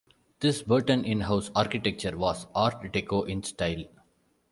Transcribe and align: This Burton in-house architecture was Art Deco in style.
This 0.39 0.63
Burton 0.63 1.05
in-house 1.05 1.51
architecture 1.53 2.17
was 2.17 2.47
Art 2.55 2.91
Deco 2.91 3.29
in 3.29 3.43
style. 3.43 3.83